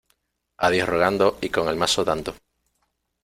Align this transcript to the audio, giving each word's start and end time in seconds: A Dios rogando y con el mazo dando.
A 0.57 0.71
Dios 0.71 0.89
rogando 0.89 1.37
y 1.41 1.49
con 1.49 1.67
el 1.67 1.75
mazo 1.75 2.03
dando. 2.03 2.33